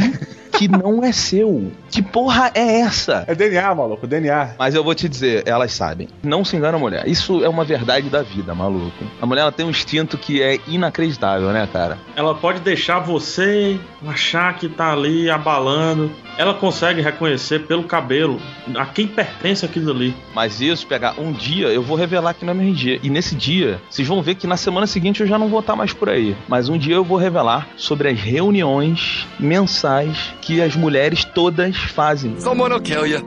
[0.51, 1.71] que não é seu?
[1.89, 3.25] Que porra é essa?
[3.27, 4.55] É DNA, maluco, DNA.
[4.59, 6.07] Mas eu vou te dizer, elas sabem.
[6.21, 7.07] Não se engana, mulher.
[7.07, 9.03] Isso é uma verdade da vida, maluco.
[9.21, 11.97] A mulher ela tem um instinto que é inacreditável, né, cara?
[12.15, 16.11] Ela pode deixar você achar que tá ali abalando.
[16.37, 18.39] Ela consegue reconhecer pelo cabelo
[18.75, 20.15] a quem pertence aquilo ali.
[20.33, 22.99] Mas isso, pegar um dia, eu vou revelar aqui no MRG.
[23.03, 25.75] E nesse dia, vocês vão ver que na semana seguinte eu já não vou estar
[25.75, 26.35] mais por aí.
[26.47, 32.39] Mas um dia eu vou revelar sobre as reuniões mensais que as mulheres todas fazem.
[32.39, 33.19] Someone will kill you.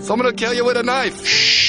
[0.00, 1.62] Someone will kill you with a knife.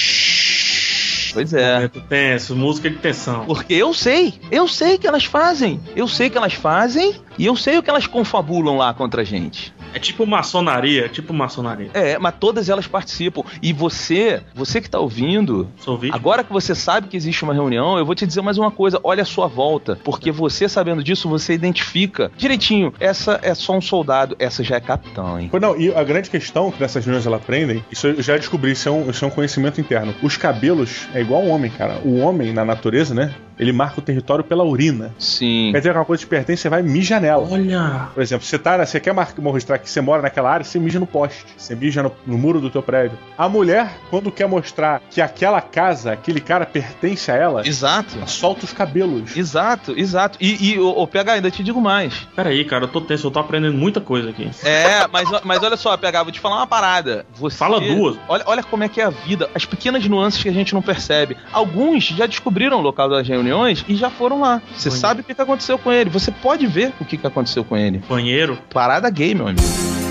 [1.33, 1.75] Pois é.
[1.75, 3.45] Momento tenso, música de tensão.
[3.45, 5.79] Porque eu sei, eu sei que elas fazem.
[5.95, 9.25] Eu sei que elas fazem e eu sei o que elas confabulam lá contra a
[9.25, 9.73] gente.
[9.93, 11.89] É tipo maçonaria, tipo maçonaria.
[11.93, 13.43] É, mas todas elas participam.
[13.61, 15.69] E você, você que tá ouvindo,
[16.11, 18.99] agora que você sabe que existe uma reunião, eu vou te dizer mais uma coisa:
[19.03, 19.99] olha a sua volta.
[20.03, 22.93] Porque você sabendo disso, você identifica direitinho.
[22.99, 25.47] Essa é só um soldado, essa já é capitão, hein?
[25.49, 28.71] Pois Não, e a grande questão que nessas reuniões ela aprendem, isso eu já descobri,
[28.71, 30.13] isso é, um, isso é um conhecimento interno.
[30.21, 31.99] Os cabelos é igual ao homem, cara.
[32.03, 33.33] O homem, na natureza, né?
[33.59, 35.13] Ele marca o território pela urina.
[35.17, 35.69] Sim.
[35.71, 37.47] Quer dizer que uma coisa te pertence, você vai mijar nela.
[37.49, 38.09] Olha.
[38.13, 41.07] Por exemplo, você, tá, você quer mostrar que você mora naquela área, você mija no
[41.07, 41.45] poste.
[41.57, 43.17] Você mija no, no muro do teu prédio.
[43.37, 48.17] A mulher, quando quer mostrar que aquela casa, aquele cara pertence a ela, Exato.
[48.17, 49.35] ela solta os cabelos.
[49.35, 50.37] Exato, exato.
[50.41, 52.27] E, e o, PH, ainda te digo mais.
[52.35, 54.49] Peraí, cara, eu tô tenso, eu tô aprendendo muita coisa aqui.
[54.63, 57.25] É, mas, mas olha só, PH, vou te falar uma parada.
[57.35, 58.17] Você, Fala duas.
[58.27, 60.81] Olha, olha como é que é a vida, as pequenas nuances que a gente não
[60.81, 61.37] percebe.
[61.51, 63.52] Alguns já descobriram o local das reuniões
[63.87, 64.61] e já foram lá.
[64.75, 65.01] Você Banheiro.
[65.01, 66.09] sabe o que, aconteceu com ele.
[66.09, 68.01] Você pode ver o que, que aconteceu com ele.
[68.09, 68.57] Banheiro.
[68.71, 70.02] Parada gay, meu amigo.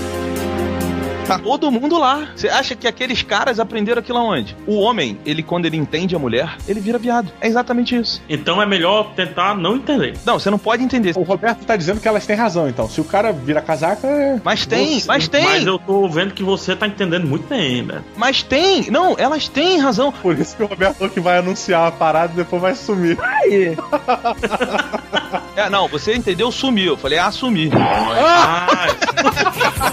[1.27, 2.27] Tá todo mundo lá.
[2.35, 4.55] Você acha que aqueles caras aprenderam aquilo aonde?
[4.67, 7.31] O homem, ele quando ele entende a mulher, ele vira viado.
[7.39, 8.21] É exatamente isso.
[8.27, 10.15] Então é melhor tentar não entender.
[10.25, 11.13] Não, você não pode entender.
[11.15, 12.89] O Roberto tá dizendo que elas têm razão, então.
[12.89, 14.41] Se o cara vira casaca, é.
[14.43, 15.43] Mas tem, Você- mas tem.
[15.45, 18.03] Mas eu tô vendo que você tá entendendo muito bem, velho.
[18.17, 18.91] Mas tem.
[18.91, 20.11] Não, elas têm razão.
[20.11, 23.17] Por isso que o Roberto falou que vai anunciar a parada e depois vai sumir.
[25.55, 26.93] É, não, você entendeu, sumiu.
[26.93, 27.71] Eu falei, assumir.
[27.75, 29.92] Ah, It's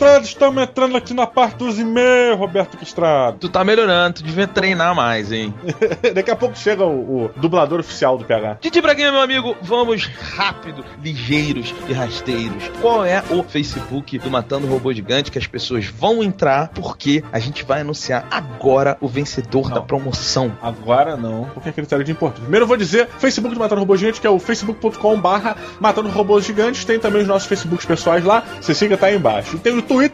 [0.00, 3.38] Roberto Estamos entrando aqui na parte dos e-mails, Roberto Quistrado.
[3.38, 5.54] Tu tá melhorando, tu devia treinar mais, hein?
[6.14, 8.58] Daqui a pouco chega o, o dublador oficial do PH.
[8.60, 12.70] Didi Braguinha, meu amigo, vamos rápido, ligeiros e rasteiros.
[12.80, 17.38] Qual é o Facebook do Matando Robô Gigante que as pessoas vão entrar porque a
[17.38, 20.56] gente vai anunciar agora o vencedor da promoção.
[20.60, 22.42] Agora não, porque é critério de importância.
[22.42, 26.08] Primeiro eu vou dizer Facebook do Matando Robô Gigante, que é o facebook.com barra Matando
[26.10, 26.84] Robôs Gigantes.
[26.84, 28.44] Tem também os nossos Facebooks pessoais lá.
[28.60, 29.56] Você siga, tá aí embaixo.
[29.56, 30.09] E tem o Twitter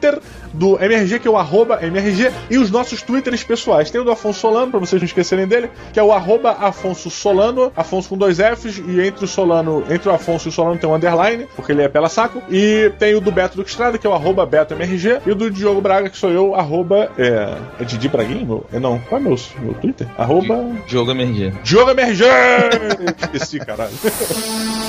[0.52, 3.90] do MRG, que é o arroba MRG, e os nossos Twitters pessoais.
[3.90, 7.10] Tem o do Afonso Solano, pra vocês não esquecerem dele, que é o arroba Afonso
[7.10, 10.78] Solano, Afonso com dois Fs, e entre o Solano, entre o Afonso e o Solano
[10.78, 12.42] tem um underline, porque ele é pela saco.
[12.50, 15.34] E tem o do Beto do Estrada, que é o arroba Beto MRG, e o
[15.34, 17.10] do Diogo Braga, que sou eu, arroba.
[17.18, 18.46] É, é Didi Braguinho?
[18.46, 20.06] Meu- É, não, qual é meu, meu Twitter?
[20.16, 20.64] Arroba.
[20.86, 21.52] Jogo MRG.
[21.62, 22.24] Diogo MRG!
[23.22, 23.90] Esqueci, caralho.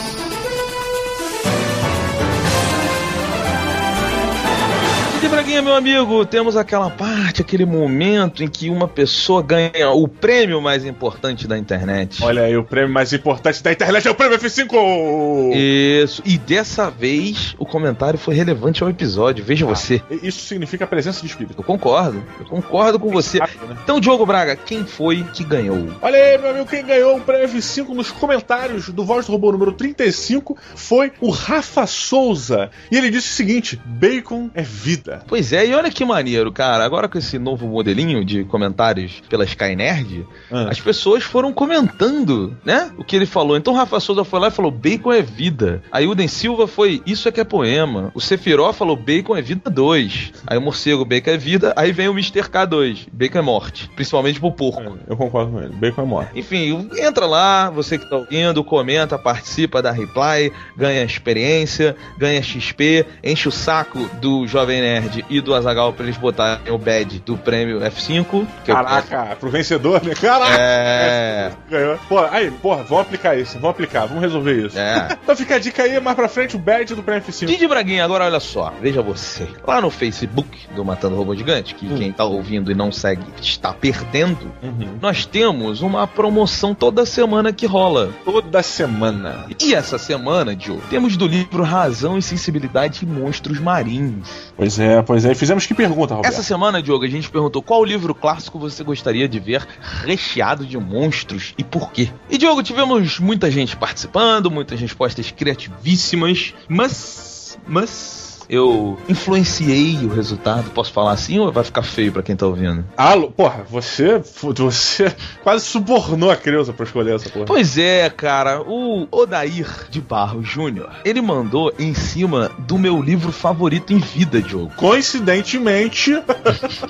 [5.27, 10.07] Didi Braguinha, meu amigo, temos aquela parte, aquele momento em que uma pessoa ganha o
[10.07, 12.23] prêmio mais importante da internet.
[12.23, 15.53] Olha aí, o prêmio mais importante da internet é o prêmio F5!
[15.53, 16.21] Isso.
[16.25, 19.43] E dessa vez o comentário foi relevante ao episódio.
[19.43, 20.01] Veja você.
[20.23, 21.55] Isso significa a presença de espírito.
[21.57, 22.23] Eu concordo.
[22.39, 23.39] Eu concordo com você.
[23.83, 25.89] Então, Diogo Braga, quem foi que ganhou?
[26.01, 29.51] Olha aí, meu amigo, quem ganhou o prêmio F5 nos comentários do Voz do Robô
[29.51, 32.71] número 35 foi o Rafa Souza.
[32.89, 35.16] E ele disse o seguinte: bacon é vida.
[35.27, 36.83] Pois é, e olha que maneiro, cara.
[36.83, 40.67] Agora com esse novo modelinho de comentários pela Sky Nerd, Ah.
[40.69, 42.91] as pessoas foram comentando, né?
[42.97, 43.57] O que ele falou.
[43.57, 45.81] Então o Rafa Souza foi lá e falou: bacon é vida.
[45.91, 48.11] Aí o Den Silva foi: isso é que é poema.
[48.13, 50.33] O Sefiró falou: bacon é vida 2.
[50.45, 51.73] Aí o morcego, bacon é vida.
[51.75, 52.43] Aí vem o Mr.
[52.49, 53.89] K2, bacon é morte.
[53.95, 54.97] Principalmente pro porco.
[55.07, 55.73] Eu concordo com ele.
[55.73, 56.31] Bacon é morte.
[56.39, 63.05] Enfim, entra lá, você que tá ouvindo, comenta, participa da reply, ganha experiência, ganha XP,
[63.23, 67.37] enche o saco do Jovem Nerd e do Azagal pra eles botarem o badge do
[67.37, 68.45] prêmio F5.
[68.63, 70.13] que eu- Caraca, pro vencedor, né?
[70.15, 70.55] Caraca!
[70.59, 71.51] É.
[71.69, 71.97] Ganhou.
[72.07, 74.77] Pô, aí, porra, vamos aplicar isso, vamos aplicar, vamos resolver isso.
[74.77, 75.17] É.
[75.27, 77.45] Então fica a dica aí, mais pra frente, o badge do prêmio F5.
[77.47, 79.45] Didi Braguinha, agora olha só, veja você.
[79.67, 81.95] Lá no Facebook do Matando Robô Gigante, que Hum.
[81.97, 84.97] quem tá ouvindo e não segue está perdendo, Uhum.
[85.01, 88.09] nós temos uma promoção toda semana que rola.
[88.23, 89.45] Toda semana.
[89.61, 94.53] E essa semana, Diogo, temos do livro Razão e Sensibilidade de Monstros Marinhos.
[94.55, 95.33] Pois é, pois é.
[95.33, 96.33] Fizemos que pergunta, Roberto?
[96.33, 99.65] Essa semana, Diogo, a gente perguntou qual livro clássico você gostaria de ver
[100.03, 102.09] recheado de monstros e por quê.
[102.29, 107.57] E, Diogo, tivemos muita gente participando, muitas respostas criativíssimas, mas.
[107.67, 108.26] Mas.
[108.49, 112.85] Eu influenciei o resultado, posso falar assim ou vai ficar feio pra quem tá ouvindo?
[112.95, 117.45] Alô, porra, você, você quase subornou a Creuza pra escolher essa porra.
[117.45, 123.31] Pois é, cara, o Odair de Barro Júnior, ele mandou em cima do meu livro
[123.31, 124.71] favorito em vida, Diogo.
[124.75, 126.11] Coincidentemente,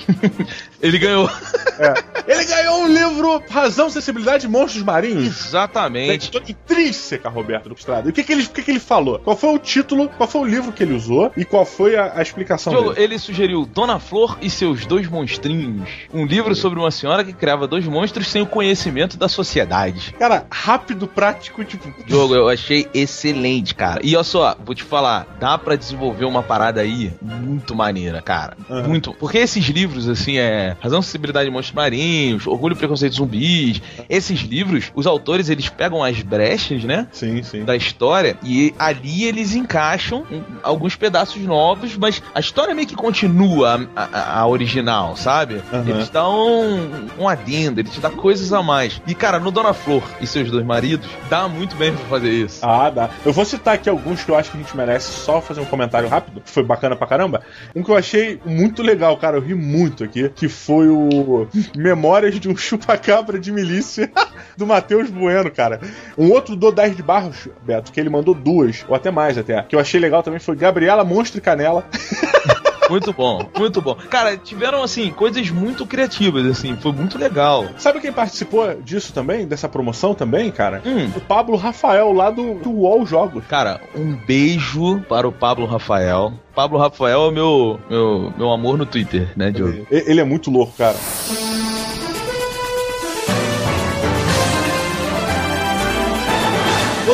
[0.80, 1.28] Ele ganhou.
[2.26, 5.24] ele ganhou o livro Razão, Sensibilidade e Monstros Marinhos.
[5.24, 6.10] Da Exatamente.
[6.12, 8.08] editora intrínseca, Roberto do Estrada.
[8.08, 9.18] E o que, que, ele, o que, que ele falou?
[9.18, 12.12] Qual foi o título, qual foi o livro que ele usou e qual foi a,
[12.16, 13.04] a explicação Diogo, dele?
[13.04, 15.88] ele sugeriu Dona Flor e seus dois monstrinhos.
[16.12, 20.14] Um livro sobre uma senhora que criava dois monstros sem o conhecimento da sociedade.
[20.18, 21.92] Cara, rápido, prático, tipo.
[22.04, 24.00] Diogo, eu achei excelente, cara.
[24.02, 28.56] E olha só, vou te falar, dá pra desenvolver uma parada aí muito maneira, cara.
[28.70, 28.88] Aham.
[28.88, 29.14] Muito.
[29.14, 34.40] Porque esses livros, assim, é Razão, Sensibilidade de Monstros Marinhos, Orgulho, Preconceito e Zumbis, esses
[34.40, 37.06] livros, os autores, eles pegam as brechas, né?
[37.12, 37.64] Sim, sim.
[37.64, 40.24] da história e ali eles encaixam
[40.62, 45.62] alguns pedaços novos, mas a história meio que continua a, a- a original, sabe?
[45.72, 45.84] Aham.
[45.88, 49.00] Eles dão um, um adendo, ele te dá coisas a mais.
[49.06, 52.64] E cara, no Dona Flor e seus dois maridos, dá muito bem pra fazer isso.
[52.64, 53.10] Ah, dá.
[53.24, 55.64] Eu vou citar aqui alguns que eu acho que a gente merece, só fazer um
[55.64, 57.42] comentário rápido, que foi bacana pra caramba.
[57.74, 62.38] Um que eu achei muito legal, cara, eu ri muito aqui, que foi o Memórias
[62.38, 64.10] de um Chupacabra de Milícia,
[64.56, 65.80] do Matheus Bueno, cara.
[66.16, 69.62] Um outro do 10 de Barros, Beto, que ele mandou duas, ou até mais até,
[69.62, 71.86] que eu achei legal também foi Gabriela Monstro e Canela.
[72.88, 73.94] Muito bom, muito bom.
[73.94, 77.66] Cara, tiveram assim coisas muito criativas assim, foi muito legal.
[77.76, 80.82] Sabe quem participou disso também, dessa promoção também, cara?
[80.84, 81.10] Hum.
[81.16, 83.44] O Pablo Rafael, lá do, do UOL Jogos.
[83.46, 86.32] Cara, um beijo para o Pablo Rafael.
[86.54, 89.86] Pablo Rafael é o meu, meu, meu amor no Twitter, né, Diogo?
[89.90, 90.96] Ele é muito louco, cara.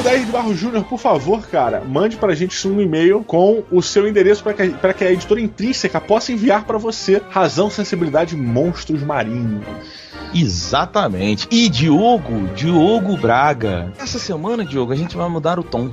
[0.05, 3.81] Ô, Dair de Barro Júnior, por favor, cara, mande pra gente um e-mail com o
[3.81, 8.37] seu endereço para que, pra que a editora intrínseca possa enviar pra você Razão, Sensibilidade
[8.37, 9.64] Monstros Marinhos.
[10.35, 11.49] Exatamente.
[11.51, 13.95] E Diogo, Diogo Braga.
[13.99, 15.90] Essa semana, Diogo, a gente vai mudar o tom.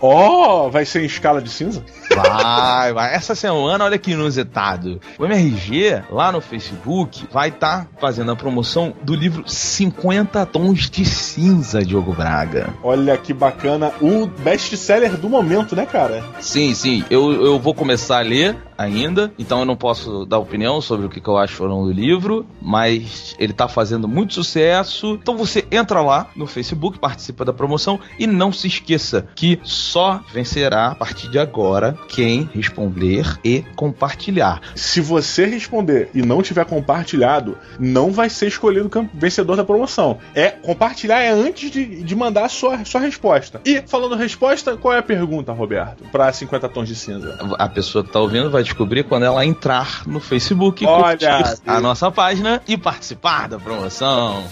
[0.00, 1.84] Ó, oh, vai ser em escala de cinza?
[2.14, 3.14] Vai, vai.
[3.14, 5.00] Essa semana, olha que inusitado.
[5.18, 11.04] O MRG, lá no Facebook, vai estar fazendo a promoção do livro 50 Tons de
[11.04, 12.70] Cinza, Diogo Braga.
[12.82, 13.92] Olha que bacana.
[14.00, 16.24] O best-seller do momento, né, cara?
[16.40, 17.04] Sim, sim.
[17.10, 21.10] Eu, eu vou começar a ler ainda, então eu não posso dar opinião sobre o
[21.10, 25.18] que, que eu acho ou não do livro, mas ele tá fazendo muito sucesso.
[25.20, 30.22] Então você entra lá no Facebook, participa da promoção e não se esqueça que só
[30.32, 34.60] vencerá a partir de agora quem responder e compartilhar.
[34.76, 40.18] Se você responder e não tiver compartilhado, não vai ser escolhido o vencedor da promoção.
[40.34, 43.60] É compartilhar é antes de, de mandar a sua, sua resposta.
[43.64, 46.04] E falando resposta, qual é a pergunta, Roberto?
[46.12, 47.38] Pra 50 tons de cinza.
[47.58, 51.80] A pessoa que tá ouvindo vai descobrir quando ela entrar no Facebook, Olha curtir a
[51.80, 54.44] nossa página e participar da promoção.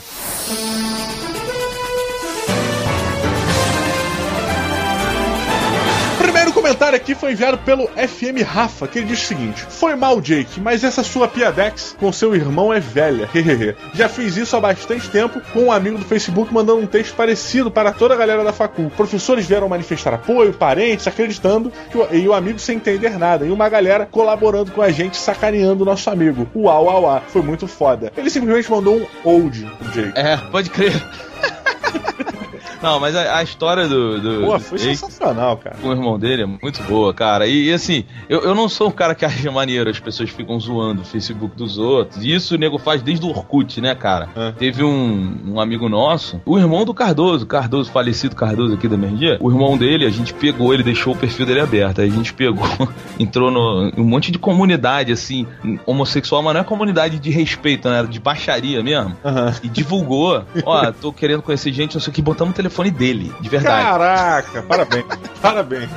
[6.47, 10.21] Primeiro comentário aqui foi enviado pelo FM Rafa, que ele diz o seguinte: Foi mal,
[10.21, 13.29] Jake, mas essa sua piadex com seu irmão é velha.
[13.35, 13.75] Hehehe.
[13.93, 17.69] Já fiz isso há bastante tempo com um amigo do Facebook mandando um texto parecido
[17.69, 18.89] para toda a galera da facul.
[18.91, 23.45] Professores vieram manifestar apoio, parentes, acreditando que o, e o amigo sem entender nada.
[23.45, 26.49] E uma galera colaborando com a gente, sacaneando o nosso amigo.
[26.55, 27.23] Uau, uau, uau.
[27.27, 28.13] Foi muito foda.
[28.17, 30.13] Ele simplesmente mandou um old pro Jake.
[30.15, 30.95] É, pode crer.
[32.87, 34.21] Não, mas a, a história do.
[34.21, 35.77] do Pô, foi sensacional, cara.
[35.77, 37.47] com o irmão dele é muito boa, cara.
[37.47, 40.59] E, e, assim, eu, eu não sou um cara que acha maneiro, as pessoas ficam
[40.61, 42.25] zoando o Facebook dos outros.
[42.25, 44.29] E isso o nego faz desde o Orkut, né, cara?
[44.37, 44.53] É.
[44.53, 49.39] Teve um, um amigo nosso, o irmão do Cardoso, Cardoso, falecido Cardoso aqui da MRG.
[49.41, 52.01] O irmão dele, a gente pegou, ele deixou o perfil dele aberto.
[52.01, 52.67] Aí a gente pegou,
[53.19, 55.47] entrou no um monte de comunidade, assim,
[55.85, 57.99] homossexual, mas não é comunidade de respeito, né?
[57.99, 59.17] Era de baixaria mesmo.
[59.63, 63.33] E divulgou, ó, tô querendo conhecer gente, não sei o que, botamos o telefone dele,
[63.41, 63.85] de verdade.
[63.85, 65.05] Caraca, parabéns.
[65.41, 65.91] parabéns.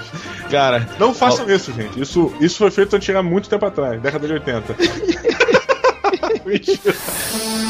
[0.49, 1.99] Cara, Não façam isso, gente.
[2.01, 4.75] Isso, isso foi feito há muito tempo atrás, década de 80.
[6.45, 6.95] Mentira.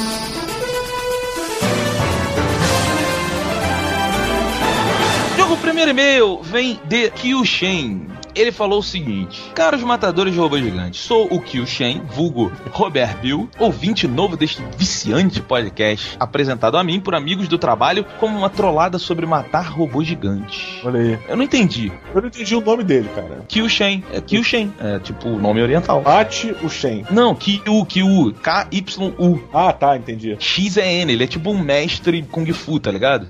[5.37, 8.07] Jogo, o primeiro e-mail vem de Kyushen.
[8.39, 13.49] Ele falou o seguinte: Caros matadores de robô gigantes, sou o Kyushen, vulgo Robert Bill,
[13.59, 18.97] ouvinte novo deste viciante podcast, apresentado a mim por amigos do trabalho como uma trollada
[18.97, 20.79] sobre matar robô gigante.
[20.85, 21.19] Olha aí.
[21.27, 21.91] Eu não entendi.
[22.15, 23.43] Eu não entendi o nome dele, cara.
[23.45, 26.01] Kyushen, é Kyushen, é tipo o nome oriental.
[26.05, 27.05] Ati o Shen.
[27.11, 29.43] Não, Kyu, Kyu, K-Y-U.
[29.53, 30.37] Ah, tá, entendi.
[30.39, 33.27] X é N, ele é tipo um mestre Kung Fu, tá ligado?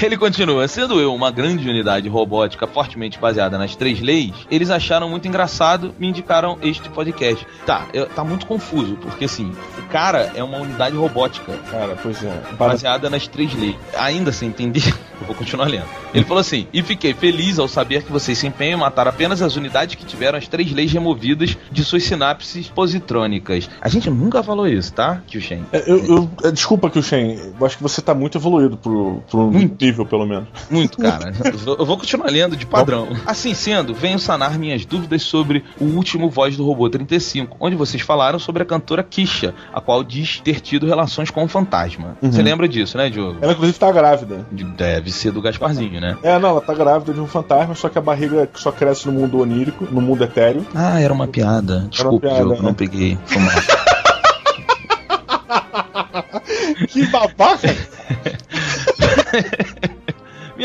[0.00, 5.08] Ele continua, sendo eu uma grande unidade robótica fortemente baseada nas três leis, eles acharam
[5.08, 7.44] muito engraçado, me indicaram este podcast.
[7.66, 12.22] Tá, eu- tá muito confuso, porque assim, o cara é uma unidade robótica Cara, pois
[12.22, 12.30] é.
[12.56, 13.74] Para- baseada nas três leis.
[13.98, 15.86] Ainda sem entender, eu vou continuar lendo.
[16.14, 19.42] Ele falou assim: e fiquei feliz ao saber que vocês se empenham em matar apenas
[19.42, 23.68] as unidades que tiveram as três leis removidas de suas sinapses positrônicas.
[23.80, 25.64] A gente nunca falou isso, tá, Kyushen?
[25.72, 27.38] É, Eu, eu- é, desculpa, Kyushen.
[27.58, 30.48] Eu acho que você tá muito evoluído pro, pro nível, pelo menos.
[30.70, 31.32] Muito, cara.
[31.44, 33.08] Eu vou- Eu vou continuar lendo de padrão.
[33.26, 38.02] Assim sendo, venho sanar minhas dúvidas sobre o último Voz do Robô 35, onde vocês
[38.02, 42.16] falaram sobre a cantora Kisha, a qual diz ter tido relações com o fantasma.
[42.20, 42.30] Uhum.
[42.32, 43.38] Você lembra disso, né, Diogo?
[43.40, 44.46] Ela, inclusive, tá grávida.
[44.50, 46.16] Deve ser do Gasparzinho, né?
[46.22, 49.12] É, não, ela tá grávida de um fantasma, só que a barriga só cresce no
[49.12, 50.66] mundo onírico, no mundo etéreo.
[50.74, 51.86] Ah, era uma piada.
[51.90, 52.60] Desculpa, piada, Diogo, né?
[52.62, 53.18] não peguei.
[53.26, 53.54] Foi mal.
[56.88, 57.68] Que babaca!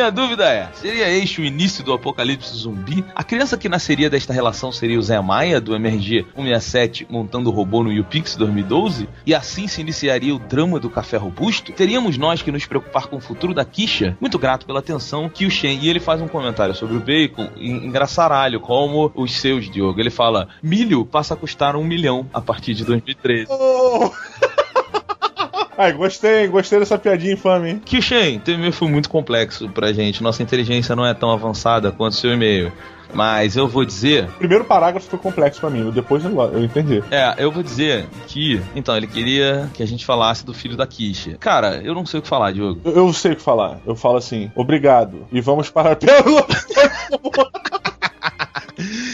[0.03, 3.05] Minha dúvida é: seria este o início do apocalipse zumbi?
[3.15, 7.53] A criança que nasceria desta relação seria o Zé Maia, do MRG 167, montando o
[7.53, 9.07] robô no UPix 2012?
[9.25, 11.71] E assim se iniciaria o drama do café robusto?
[11.71, 14.17] Teríamos nós que nos preocupar com o futuro da Kisha?
[14.19, 15.79] Muito grato pela atenção que o Shen.
[15.81, 20.01] E ele faz um comentário sobre o bacon, en- engraçaralho, como os seus, Diogo.
[20.01, 23.47] Ele fala: milho passa a custar um milhão a partir de 2013.
[23.49, 24.11] Oh!
[25.77, 27.81] Ai, gostei, gostei dessa piadinha infame, hein?
[27.83, 30.21] Kishen, teu e-mail foi muito complexo pra gente.
[30.21, 32.71] Nossa inteligência não é tão avançada quanto o seu e-mail.
[33.13, 34.25] Mas eu vou dizer.
[34.25, 37.03] O primeiro parágrafo foi complexo pra mim, depois eu, entendi.
[37.11, 38.59] É, eu vou dizer que.
[38.75, 41.37] Então, ele queria que a gente falasse do filho da Kisha.
[41.39, 42.81] Cara, eu não sei o que falar, Diogo.
[42.83, 43.77] Eu, eu sei o que falar.
[43.85, 45.27] Eu falo assim, obrigado.
[45.31, 46.47] E vamos para a pérola.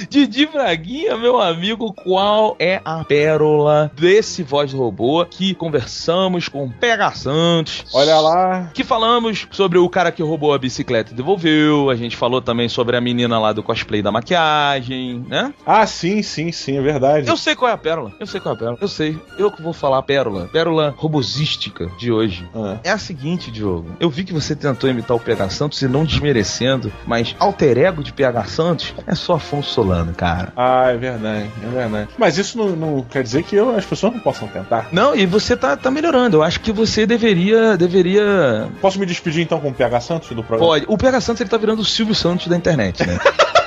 [0.09, 6.65] Didi Braguinha, meu amigo, qual é a pérola desse voz do robô que conversamos com
[6.65, 7.85] o Pega Santos?
[7.93, 8.71] Olha lá.
[8.73, 11.89] Que falamos sobre o cara que roubou a bicicleta e devolveu.
[11.89, 15.53] A gente falou também sobre a menina lá do cosplay da maquiagem, né?
[15.65, 17.27] Ah, sim, sim, sim, é verdade.
[17.27, 18.11] Eu sei qual é a pérola.
[18.19, 18.77] Eu sei qual é a pérola.
[18.81, 19.17] Eu sei.
[19.37, 20.49] Eu que vou falar a pérola.
[20.51, 22.49] Pérola robosística de hoje.
[22.83, 23.95] É a seguinte, Diogo.
[23.99, 28.03] Eu vi que você tentou imitar o PH Santos e não desmerecendo, mas alter ego
[28.03, 30.53] de PH Santos é só Afonso Solano, cara.
[30.55, 32.09] Ah, é verdade, é verdade.
[32.17, 34.87] Mas isso não, não quer dizer que eu- as pessoas não possam tentar.
[34.91, 36.37] Não, e você tá, tá melhorando.
[36.37, 37.77] Eu acho que você deveria.
[37.77, 38.67] deveria.
[38.81, 40.71] Posso me despedir então com o PH Santos do programa?
[40.71, 40.85] Pode.
[40.87, 43.17] O PH Santos ele tá virando o Silvio Santos da internet, né?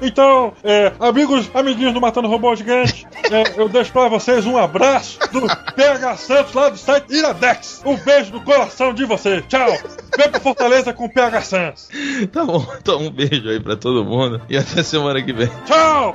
[0.00, 5.18] Então, é, amigos, amiguinhos do Matando Robô Gigante, é, eu deixo pra vocês um abraço
[5.30, 7.82] do PH Santos lá do site Iradex.
[7.84, 9.44] Um beijo no coração de vocês.
[9.48, 9.68] Tchau.
[10.16, 11.88] Vem pra Fortaleza com o PH Santos.
[12.32, 12.66] tá bom.
[12.80, 15.50] Então um beijo aí pra todo mundo e até semana que vem.
[15.66, 16.14] Tchau.